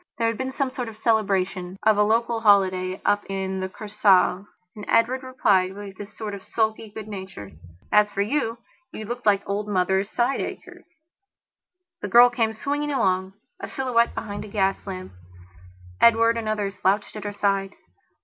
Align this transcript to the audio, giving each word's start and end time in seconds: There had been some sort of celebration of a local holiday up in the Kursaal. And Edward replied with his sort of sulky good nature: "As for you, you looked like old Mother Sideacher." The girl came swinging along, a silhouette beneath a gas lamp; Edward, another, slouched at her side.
There 0.17 0.27
had 0.29 0.37
been 0.39 0.51
some 0.51 0.71
sort 0.71 0.89
of 0.89 0.97
celebration 0.97 1.77
of 1.83 1.95
a 1.95 2.01
local 2.01 2.39
holiday 2.39 2.99
up 3.05 3.23
in 3.29 3.59
the 3.59 3.69
Kursaal. 3.69 4.47
And 4.75 4.83
Edward 4.87 5.21
replied 5.21 5.75
with 5.75 5.95
his 5.99 6.17
sort 6.17 6.33
of 6.33 6.41
sulky 6.41 6.89
good 6.89 7.07
nature: 7.07 7.51
"As 7.91 8.09
for 8.09 8.23
you, 8.23 8.57
you 8.91 9.05
looked 9.05 9.27
like 9.27 9.47
old 9.47 9.67
Mother 9.67 10.03
Sideacher." 10.03 10.85
The 12.01 12.07
girl 12.07 12.31
came 12.31 12.53
swinging 12.53 12.91
along, 12.91 13.33
a 13.59 13.67
silhouette 13.67 14.15
beneath 14.15 14.45
a 14.45 14.47
gas 14.47 14.87
lamp; 14.87 15.11
Edward, 16.01 16.35
another, 16.35 16.71
slouched 16.71 17.15
at 17.15 17.23
her 17.23 17.31
side. 17.33 17.75